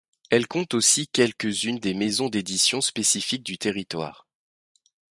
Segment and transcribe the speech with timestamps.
[0.31, 4.27] Elle compte aussi quelques-unes des maisons d'édition spécifiques du territoire.